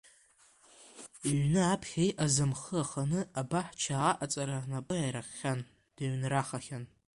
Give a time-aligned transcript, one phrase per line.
[1.29, 5.59] Иҩны аԥхьа иҟаз амхы аханы абаҳча аҟаҵара напы аиркхьан,
[5.95, 6.83] дыҩнрахахьан.